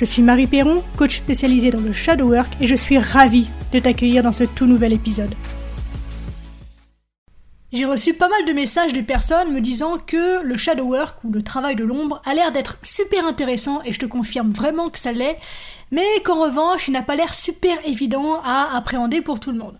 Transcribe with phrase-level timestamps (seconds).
[0.00, 3.78] Je suis Marie Perron, coach spécialisée dans le shadow work et je suis ravie de
[3.78, 5.34] t'accueillir dans ce tout nouvel épisode.
[7.70, 11.30] J'ai reçu pas mal de messages de personnes me disant que le shadow work ou
[11.30, 14.98] le travail de l'ombre a l'air d'être super intéressant et je te confirme vraiment que
[14.98, 15.38] ça l'est,
[15.90, 19.78] mais qu'en revanche il n'a pas l'air super évident à appréhender pour tout le monde.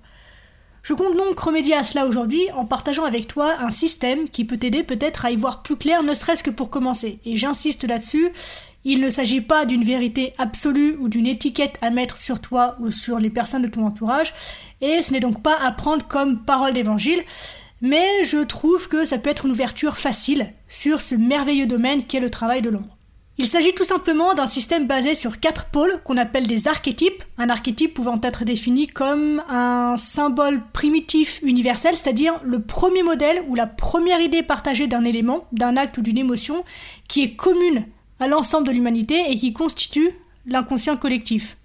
[0.82, 4.56] Je compte donc remédier à cela aujourd'hui en partageant avec toi un système qui peut
[4.56, 7.20] t'aider peut-être à y voir plus clair, ne serait-ce que pour commencer.
[7.26, 8.30] Et j'insiste là-dessus,
[8.84, 12.90] il ne s'agit pas d'une vérité absolue ou d'une étiquette à mettre sur toi ou
[12.90, 14.32] sur les personnes de ton entourage,
[14.80, 17.22] et ce n'est donc pas à prendre comme parole d'évangile,
[17.82, 22.20] mais je trouve que ça peut être une ouverture facile sur ce merveilleux domaine qu'est
[22.20, 22.96] le travail de l'ombre.
[23.38, 27.48] Il s'agit tout simplement d'un système basé sur quatre pôles qu'on appelle des archétypes, un
[27.48, 33.66] archétype pouvant être défini comme un symbole primitif universel, c'est-à-dire le premier modèle ou la
[33.66, 36.64] première idée partagée d'un élément, d'un acte ou d'une émotion
[37.08, 37.86] qui est commune
[38.20, 40.10] à l'ensemble de l'humanité et qui constitue
[40.46, 41.56] l'inconscient collectif.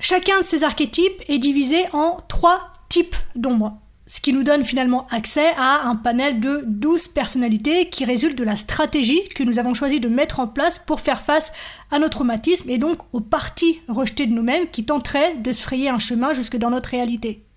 [0.00, 5.06] Chacun de ces archétypes est divisé en trois types d'ombres, ce qui nous donne finalement
[5.10, 9.74] accès à un panel de 12 personnalités qui résultent de la stratégie que nous avons
[9.74, 11.52] choisi de mettre en place pour faire face
[11.90, 15.90] à nos traumatismes et donc aux parties rejetées de nous-mêmes qui tenteraient de se frayer
[15.90, 17.47] un chemin jusque dans notre réalité.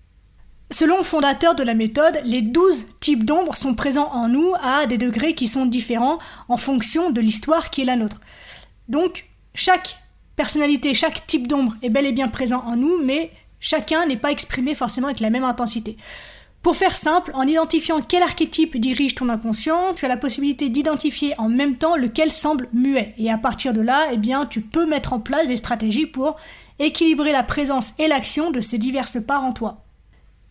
[0.72, 4.86] Selon le fondateur de la méthode, les 12 types d'ombres sont présents en nous à
[4.86, 6.16] des degrés qui sont différents
[6.48, 8.20] en fonction de l'histoire qui est la nôtre.
[8.88, 9.98] Donc, chaque
[10.34, 13.30] personnalité, chaque type d'ombre est bel et bien présent en nous, mais
[13.60, 15.98] chacun n'est pas exprimé forcément avec la même intensité.
[16.62, 21.34] Pour faire simple, en identifiant quel archétype dirige ton inconscient, tu as la possibilité d'identifier
[21.36, 23.14] en même temps lequel semble muet.
[23.18, 26.36] Et à partir de là, eh bien, tu peux mettre en place des stratégies pour
[26.78, 29.81] équilibrer la présence et l'action de ces diverses parts en toi.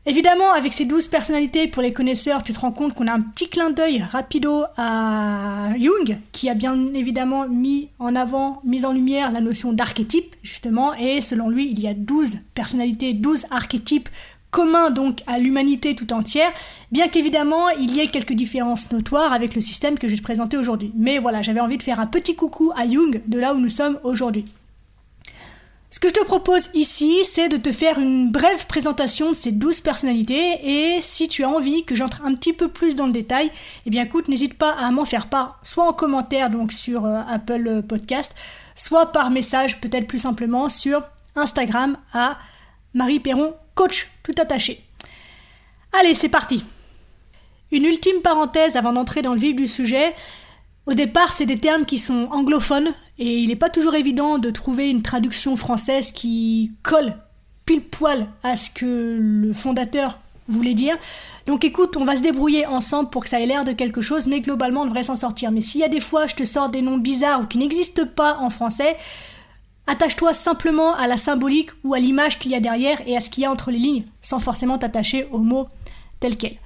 [0.07, 3.22] Évidemment, avec ces douze personnalités, pour les connaisseurs, tu te rends compte qu'on a un
[3.22, 8.94] petit clin d'œil rapido à Jung, qui a bien évidemment mis en avant, mis en
[8.94, 14.09] lumière la notion d'archétype, justement, et selon lui, il y a douze personnalités, douze archétypes
[14.50, 16.51] communs donc à l'humanité tout entière,
[16.91, 20.23] bien qu'évidemment il y ait quelques différences notoires avec le système que je vais te
[20.23, 20.91] présenter aujourd'hui.
[20.95, 23.69] Mais voilà, j'avais envie de faire un petit coucou à Jung de là où nous
[23.69, 24.45] sommes aujourd'hui.
[25.94, 29.52] Ce que je te propose ici, c'est de te faire une brève présentation de ces
[29.52, 33.12] 12 personnalités et si tu as envie que j'entre un petit peu plus dans le
[33.12, 33.52] détail,
[33.85, 37.19] eh bien écoute, n'hésite pas à m'en faire part, soit en commentaire donc sur euh,
[37.30, 38.34] Apple Podcast,
[38.74, 41.03] soit par message peut-être plus simplement sur
[41.35, 42.38] Instagram à
[42.94, 44.81] Marie Perron coach tout attaché.
[45.91, 46.63] Allez, c'est parti.
[47.69, 50.13] Une ultime parenthèse avant d'entrer dans le vif du sujet.
[50.88, 54.50] Au départ, c'est des termes qui sont anglophones et il n'est pas toujours évident de
[54.50, 57.16] trouver une traduction française qui colle
[57.66, 60.97] pile poil à ce que le fondateur voulait dire.
[61.46, 64.25] Donc écoute, on va se débrouiller ensemble pour que ça ait l'air de quelque chose,
[64.25, 65.52] mais globalement on devrait s'en sortir.
[65.52, 68.08] Mais s'il y a des fois je te sors des noms bizarres ou qui n'existent
[68.08, 68.98] pas en français,
[69.86, 73.30] attache-toi simplement à la symbolique ou à l'image qu'il y a derrière et à ce
[73.30, 75.68] qu'il y a entre les lignes, sans forcément t'attacher aux mots
[76.19, 76.58] tels quels.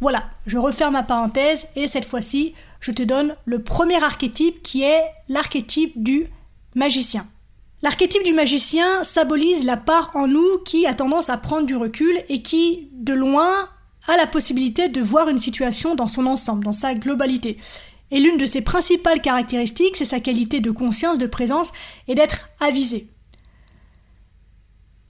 [0.00, 4.82] Voilà, je referme ma parenthèse et cette fois-ci, je te donne le premier archétype qui
[4.82, 6.26] est l'archétype du
[6.74, 7.26] magicien.
[7.82, 12.22] L'archétype du magicien symbolise la part en nous qui a tendance à prendre du recul
[12.28, 13.68] et qui, de loin,
[14.08, 17.58] a la possibilité de voir une situation dans son ensemble, dans sa globalité.
[18.10, 21.72] Et l'une de ses principales caractéristiques, c'est sa qualité de conscience, de présence
[22.08, 23.08] et d'être avisé.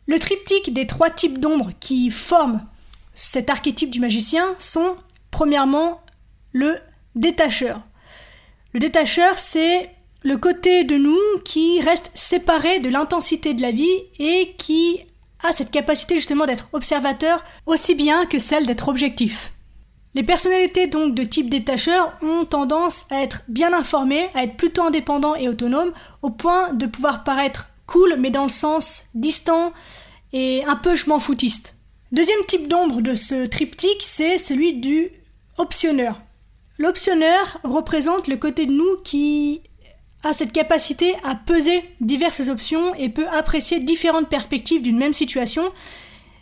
[0.06, 2.66] Le triptyque des trois types d'ombres qui forment
[3.15, 4.97] cet archétype du magicien sont,
[5.31, 6.00] premièrement,
[6.53, 6.78] le
[7.15, 7.83] détacheur.
[8.72, 9.91] Le détacheur, c'est
[10.22, 15.01] le côté de nous qui reste séparé de l'intensité de la vie et qui
[15.42, 19.53] a cette capacité justement d'être observateur aussi bien que celle d'être objectif.
[20.15, 24.83] Les personnalités donc de type détacheur ont tendance à être bien informées, à être plutôt
[24.83, 25.92] indépendants et autonomes,
[26.22, 29.72] au point de pouvoir paraître cool, mais dans le sens distant
[30.33, 31.77] et un peu je m'en foutiste.
[32.12, 35.10] Deuxième type d'ombre de ce triptyque, c'est celui du
[35.59, 36.21] optionneur.
[36.77, 39.60] L'optionneur représente le côté de nous qui
[40.24, 45.62] a cette capacité à peser diverses options et peut apprécier différentes perspectives d'une même situation,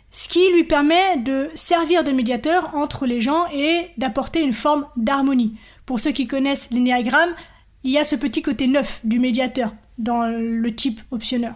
[0.09, 4.87] ce qui lui permet de servir de médiateur entre les gens et d'apporter une forme
[4.97, 5.53] d'harmonie.
[5.85, 7.35] Pour ceux qui connaissent l'énéagramme,
[7.83, 11.55] il y a ce petit côté neuf du médiateur dans le type optionneur.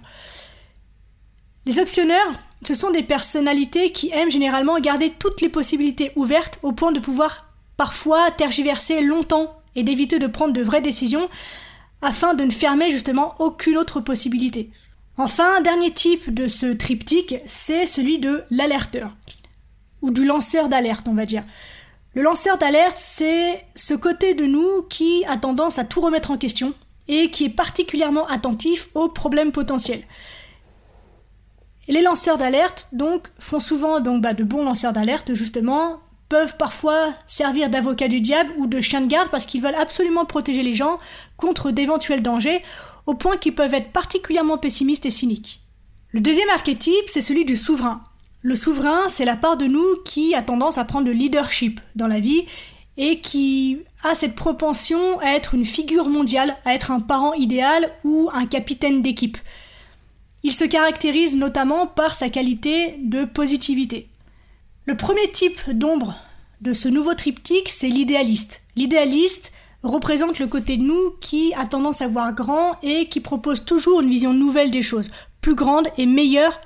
[1.65, 2.33] Les optionneurs
[2.67, 6.99] ce sont des personnalités qui aiment généralement garder toutes les possibilités ouvertes au point de
[6.99, 11.29] pouvoir parfois tergiverser longtemps et d'éviter de prendre de vraies décisions
[12.01, 14.69] afin de ne fermer justement aucune autre possibilité.
[15.17, 19.15] Enfin, dernier type de ce triptyque, c'est celui de l'alerteur,
[20.01, 21.43] ou du lanceur d'alerte, on va dire.
[22.15, 26.37] Le lanceur d'alerte, c'est ce côté de nous qui a tendance à tout remettre en
[26.37, 26.73] question
[27.07, 30.03] et qui est particulièrement attentif aux problèmes potentiels.
[31.87, 35.99] Et les lanceurs d'alerte, donc, font souvent donc, bah, de bons lanceurs d'alerte, justement,
[36.29, 40.25] peuvent parfois servir d'avocat du diable ou de chien de garde parce qu'ils veulent absolument
[40.25, 40.97] protéger les gens
[41.37, 42.61] contre d'éventuels dangers,
[43.05, 45.61] au point qu'ils peuvent être particulièrement pessimistes et cyniques.
[46.11, 48.01] Le deuxième archétype, c'est celui du souverain.
[48.41, 52.07] Le souverain, c'est la part de nous qui a tendance à prendre le leadership dans
[52.07, 52.45] la vie
[52.97, 57.91] et qui a cette propension à être une figure mondiale, à être un parent idéal
[58.03, 59.37] ou un capitaine d'équipe.
[60.43, 64.09] Il se caractérise notamment par sa qualité de positivité.
[64.85, 66.15] Le premier type d'ombre
[66.59, 68.61] de ce nouveau triptyque, c'est l'idéaliste.
[68.75, 69.53] L'idéaliste
[69.83, 74.01] représente le côté de nous qui a tendance à voir grand et qui propose toujours
[74.01, 76.59] une vision nouvelle des choses, plus grande et meilleure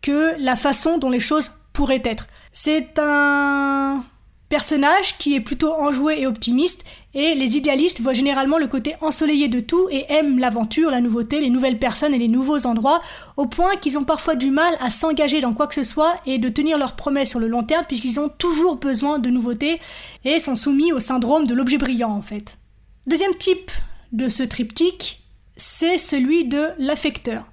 [0.00, 2.28] que la façon dont les choses pourraient être.
[2.52, 4.04] C'est un
[4.50, 9.48] personnage qui est plutôt enjoué et optimiste, et les idéalistes voient généralement le côté ensoleillé
[9.48, 13.00] de tout et aiment l'aventure, la nouveauté, les nouvelles personnes et les nouveaux endroits,
[13.36, 16.38] au point qu'ils ont parfois du mal à s'engager dans quoi que ce soit et
[16.38, 19.80] de tenir leurs promesses sur le long terme puisqu'ils ont toujours besoin de nouveautés
[20.24, 22.58] et sont soumis au syndrome de l'objet brillant en fait.
[23.06, 23.70] Deuxième type
[24.10, 25.22] de ce triptyque,
[25.56, 27.44] c'est celui de l'affecteur.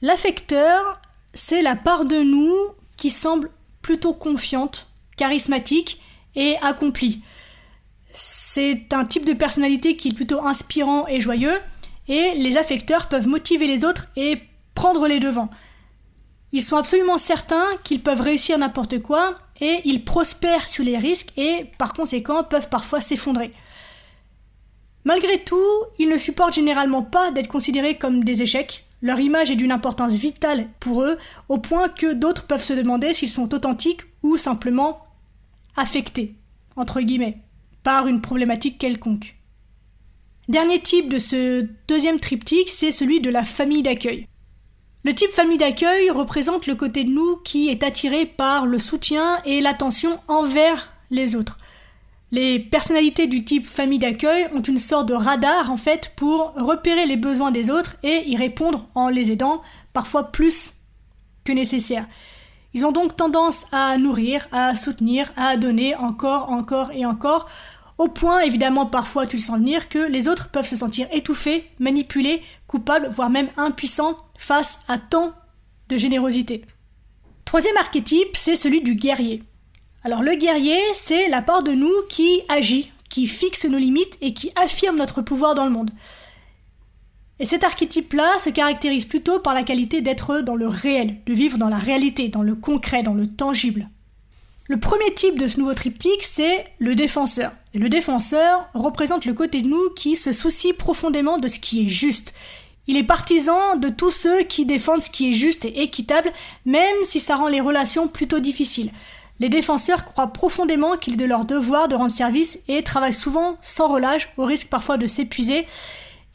[0.00, 0.98] L'affecteur,
[1.34, 2.56] c'est la part de nous
[2.96, 3.50] qui semble
[3.82, 4.88] plutôt confiante,
[5.18, 6.00] charismatique
[6.36, 7.22] et accomplie.
[8.12, 11.58] C'est un type de personnalité qui est plutôt inspirant et joyeux,
[12.08, 14.38] et les affecteurs peuvent motiver les autres et
[14.74, 15.50] prendre les devants.
[16.52, 21.32] Ils sont absolument certains qu'ils peuvent réussir n'importe quoi, et ils prospèrent sur les risques
[21.36, 23.52] et par conséquent peuvent parfois s'effondrer.
[25.04, 28.84] Malgré tout, ils ne supportent généralement pas d'être considérés comme des échecs.
[29.02, 31.18] Leur image est d'une importance vitale pour eux,
[31.48, 35.05] au point que d'autres peuvent se demander s'ils sont authentiques ou simplement
[35.76, 36.34] affectés,
[36.76, 37.38] entre guillemets,
[37.82, 39.36] par une problématique quelconque.
[40.48, 44.26] Dernier type de ce deuxième triptyque, c'est celui de la famille d'accueil.
[45.04, 49.40] Le type famille d'accueil représente le côté de nous qui est attiré par le soutien
[49.44, 51.58] et l'attention envers les autres.
[52.32, 57.06] Les personnalités du type famille d'accueil ont une sorte de radar en fait pour repérer
[57.06, 59.62] les besoins des autres et y répondre en les aidant,
[59.92, 60.72] parfois plus
[61.44, 62.06] que nécessaire.
[62.76, 67.46] Ils ont donc tendance à nourrir, à soutenir, à donner encore, encore et encore,
[67.96, 71.70] au point évidemment parfois tu le sens venir que les autres peuvent se sentir étouffés,
[71.78, 75.32] manipulés, coupables, voire même impuissants face à tant
[75.88, 76.66] de générosité.
[77.46, 79.42] Troisième archétype, c'est celui du guerrier.
[80.04, 84.34] Alors le guerrier, c'est la part de nous qui agit, qui fixe nos limites et
[84.34, 85.92] qui affirme notre pouvoir dans le monde.
[87.38, 91.58] Et cet archétype-là se caractérise plutôt par la qualité d'être dans le réel, de vivre
[91.58, 93.88] dans la réalité, dans le concret, dans le tangible.
[94.68, 97.52] Le premier type de ce nouveau triptyque, c'est le défenseur.
[97.74, 101.88] Le défenseur représente le côté de nous qui se soucie profondément de ce qui est
[101.88, 102.34] juste.
[102.88, 106.32] Il est partisan de tous ceux qui défendent ce qui est juste et équitable,
[106.64, 108.90] même si ça rend les relations plutôt difficiles.
[109.38, 113.58] Les défenseurs croient profondément qu'il est de leur devoir de rendre service et travaillent souvent
[113.60, 115.66] sans relâche, au risque parfois de s'épuiser,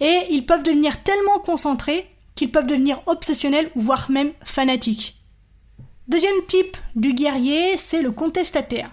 [0.01, 5.15] et ils peuvent devenir tellement concentrés qu'ils peuvent devenir obsessionnels voire même fanatiques.
[6.07, 8.87] Deuxième type du guerrier, c'est le contestataire.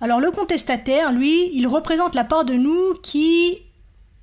[0.00, 3.58] Alors le contestataire, lui, il représente la part de nous qui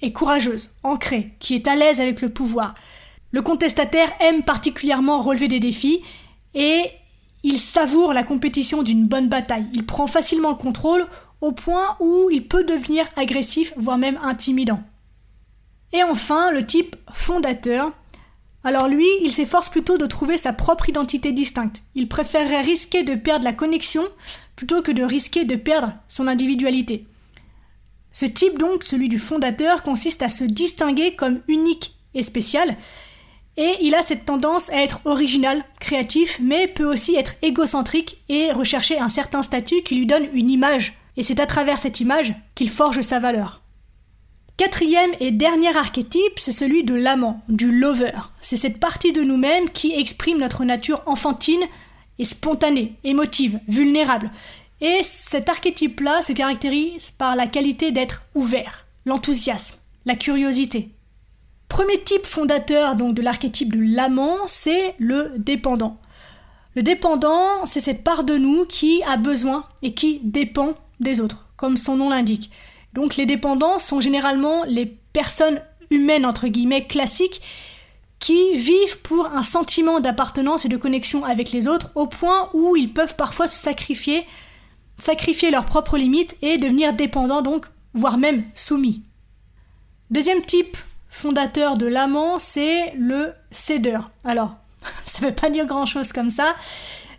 [0.02, 2.76] est courageuse, ancrée, qui est à l'aise avec le pouvoir.
[3.32, 6.02] Le contestataire aime particulièrement relever des défis
[6.56, 6.84] et
[7.44, 9.68] il savoure la compétition d'une bonne bataille.
[9.74, 11.08] Il prend facilement le contrôle
[11.42, 14.82] au point où il peut devenir agressif, voire même intimidant.
[15.94, 17.92] Et enfin, le type fondateur.
[18.64, 21.82] Alors lui, il s'efforce plutôt de trouver sa propre identité distincte.
[21.96, 24.04] Il préférerait risquer de perdre la connexion
[24.56, 27.06] plutôt que de risquer de perdre son individualité.
[28.12, 32.76] Ce type donc, celui du fondateur, consiste à se distinguer comme unique et spécial,
[33.56, 38.52] et il a cette tendance à être original, créatif, mais peut aussi être égocentrique et
[38.52, 42.34] rechercher un certain statut qui lui donne une image, et c'est à travers cette image
[42.56, 43.62] qu'il forge sa valeur.
[44.60, 48.12] Quatrième et dernier archétype, c'est celui de l'amant, du lover.
[48.42, 51.64] C'est cette partie de nous-mêmes qui exprime notre nature enfantine
[52.18, 54.30] et spontanée, émotive, vulnérable.
[54.82, 60.90] Et cet archétype-là se caractérise par la qualité d'être ouvert, l'enthousiasme, la curiosité.
[61.70, 66.02] Premier type fondateur donc de l'archétype de l'amant, c'est le dépendant.
[66.76, 71.48] Le dépendant, c'est cette part de nous qui a besoin et qui dépend des autres,
[71.56, 72.52] comme son nom l'indique.
[72.94, 77.42] Donc les dépendants sont généralement les personnes humaines entre guillemets classiques
[78.20, 82.76] qui vivent pour un sentiment d'appartenance et de connexion avec les autres au point où
[82.76, 84.26] ils peuvent parfois se sacrifier,
[84.98, 89.04] sacrifier leurs propres limites et devenir dépendants donc, voire même soumis.
[90.12, 90.78] Deuxième type
[91.10, 94.12] fondateur de l'amant, c'est le cédeur.
[94.24, 94.56] Alors,
[95.06, 96.56] ça ne veut pas dire grand chose comme ça,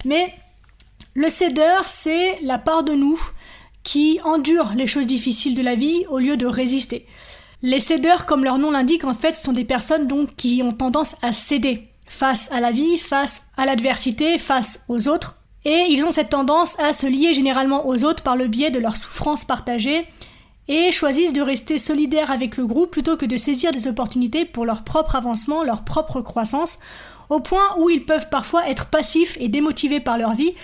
[0.04, 0.34] mais
[1.14, 3.18] le cédeur, c'est la part de nous
[3.82, 7.06] qui endure les choses difficiles de la vie au lieu de résister.
[7.62, 11.32] Les cédeurs, comme leur nom l'indique, en fait, sont des personnes qui ont tendance à
[11.32, 15.36] céder face à la vie, face à l'adversité, face aux autres.
[15.64, 18.78] Et ils ont cette tendance à se lier généralement aux autres par le biais de
[18.78, 20.06] leur souffrance partagée
[20.68, 24.64] et choisissent de rester solidaires avec le groupe plutôt que de saisir des opportunités pour
[24.64, 26.78] leur propre avancement, leur propre croissance,
[27.28, 30.54] au point où ils peuvent parfois être passifs et démotivés par leur vie,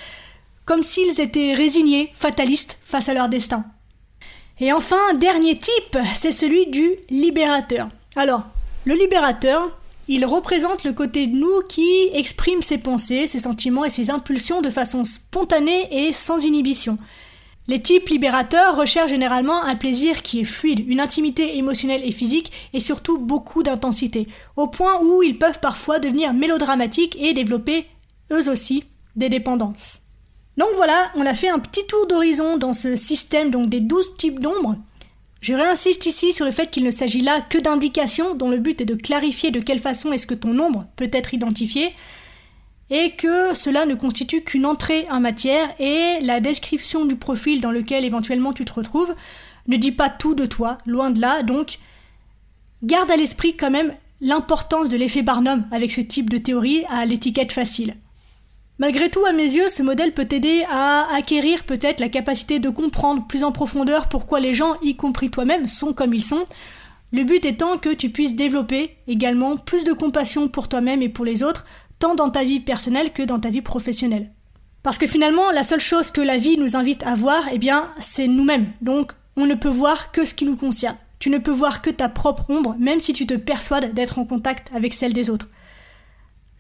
[0.67, 3.65] comme s'ils étaient résignés, fatalistes face à leur destin.
[4.61, 7.89] Et enfin, dernier type, c'est celui du libérateur.
[8.17, 8.43] Alors,
[8.85, 9.71] le libérateur,
[10.09, 14.63] il représente le côté de nous qui exprime ses pensées, ses sentiments et ses impulsions
[14.63, 16.99] de façon spontanée et sans inhibition.
[17.69, 22.53] Les types libérateurs recherchent généralement un plaisir qui est fluide, une intimité émotionnelle et physique
[22.73, 27.87] et surtout beaucoup d'intensité, au point où ils peuvent parfois devenir mélodramatiques et développer,
[28.31, 28.85] eux aussi,
[29.17, 30.06] des dépendances.
[30.57, 34.17] Donc voilà, on a fait un petit tour d'horizon dans ce système donc des 12
[34.17, 34.77] types d'ombres.
[35.41, 38.81] Je réinsiste ici sur le fait qu'il ne s'agit là que d'indications dont le but
[38.81, 41.93] est de clarifier de quelle façon est-ce que ton ombre peut être identifiée
[42.91, 47.73] et que cela ne constitue qu'une entrée en matière et la description du profil dans
[47.73, 49.15] lequel éventuellement tu te retrouves
[49.67, 51.79] ne dit pas tout de toi, loin de là, donc
[52.83, 57.05] garde à l'esprit quand même l'importance de l'effet Barnum avec ce type de théorie à
[57.05, 57.97] l'étiquette facile.
[58.79, 62.69] Malgré tout, à mes yeux, ce modèle peut t'aider à acquérir peut-être la capacité de
[62.69, 66.45] comprendre plus en profondeur pourquoi les gens, y compris toi-même, sont comme ils sont.
[67.11, 71.25] Le but étant que tu puisses développer également plus de compassion pour toi-même et pour
[71.25, 71.65] les autres,
[71.99, 74.31] tant dans ta vie personnelle que dans ta vie professionnelle.
[74.83, 77.91] Parce que finalement, la seule chose que la vie nous invite à voir, eh bien,
[77.99, 78.73] c'est nous-mêmes.
[78.83, 80.97] Donc, on ne peut voir que ce qui nous concerne.
[81.19, 84.27] Tu ne peux voir que ta propre ombre, même si tu te persuades d'être en
[84.27, 85.49] contact avec celle des autres.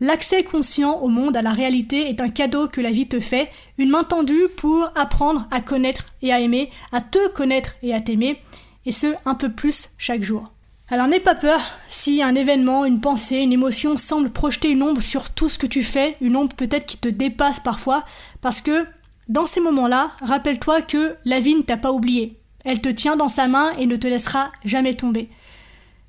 [0.00, 3.50] L'accès conscient au monde, à la réalité, est un cadeau que la vie te fait,
[3.78, 8.00] une main tendue pour apprendre à connaître et à aimer, à te connaître et à
[8.00, 8.42] t'aimer,
[8.84, 10.52] et ce, un peu plus chaque jour.
[10.88, 15.00] Alors n'aie pas peur si un événement, une pensée, une émotion semble projeter une ombre
[15.00, 18.04] sur tout ce que tu fais, une ombre peut-être qui te dépasse parfois,
[18.42, 18.86] parce que
[19.28, 22.38] dans ces moments-là, rappelle-toi que la vie ne t'a pas oublié.
[22.64, 25.28] Elle te tient dans sa main et ne te laissera jamais tomber.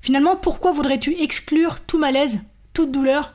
[0.00, 2.42] Finalement, pourquoi voudrais-tu exclure tout malaise,
[2.74, 3.34] toute douleur,